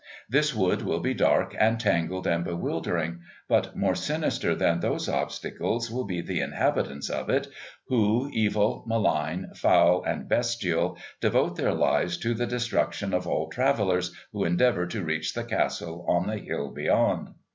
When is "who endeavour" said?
14.31-14.87